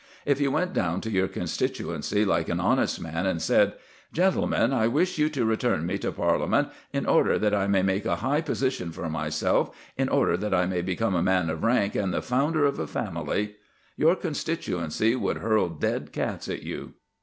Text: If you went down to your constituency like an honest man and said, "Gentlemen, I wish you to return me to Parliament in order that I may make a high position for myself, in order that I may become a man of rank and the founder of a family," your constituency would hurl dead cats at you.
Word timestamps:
If 0.25 0.41
you 0.41 0.49
went 0.49 0.73
down 0.73 0.99
to 1.01 1.11
your 1.11 1.27
constituency 1.27 2.25
like 2.25 2.49
an 2.49 2.59
honest 2.59 2.99
man 2.99 3.27
and 3.27 3.39
said, 3.39 3.73
"Gentlemen, 4.11 4.73
I 4.73 4.87
wish 4.87 5.19
you 5.19 5.29
to 5.29 5.45
return 5.45 5.85
me 5.85 5.99
to 5.99 6.11
Parliament 6.11 6.69
in 6.91 7.05
order 7.05 7.37
that 7.37 7.53
I 7.53 7.67
may 7.67 7.83
make 7.83 8.05
a 8.05 8.15
high 8.15 8.41
position 8.41 8.91
for 8.91 9.07
myself, 9.11 9.69
in 9.99 10.09
order 10.09 10.37
that 10.37 10.55
I 10.55 10.65
may 10.65 10.81
become 10.81 11.13
a 11.13 11.21
man 11.21 11.51
of 11.51 11.61
rank 11.63 11.93
and 11.93 12.11
the 12.15 12.23
founder 12.23 12.65
of 12.65 12.79
a 12.79 12.87
family," 12.87 13.57
your 13.95 14.15
constituency 14.15 15.15
would 15.15 15.37
hurl 15.37 15.69
dead 15.69 16.11
cats 16.11 16.47
at 16.49 16.63
you. 16.63 16.95